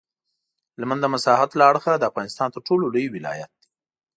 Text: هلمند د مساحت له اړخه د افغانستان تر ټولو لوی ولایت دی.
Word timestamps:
هلمند 0.75 1.01
د 1.03 1.07
مساحت 1.13 1.49
له 1.55 1.63
اړخه 1.71 1.91
د 1.97 2.03
افغانستان 2.11 2.47
تر 2.53 2.59
ټولو 2.67 2.85
لوی 2.93 3.05
ولایت 3.15 3.51
دی. 3.59 3.65